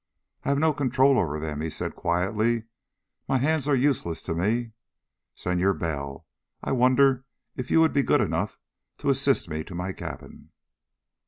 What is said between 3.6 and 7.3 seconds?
are useless to me, Senor Bell. I wonder